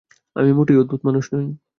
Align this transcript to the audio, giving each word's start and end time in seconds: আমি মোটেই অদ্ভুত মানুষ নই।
আমি 0.35 0.51
মোটেই 0.53 0.77
অদ্ভুত 0.77 1.01
মানুষ 1.07 1.25
নই। 1.33 1.45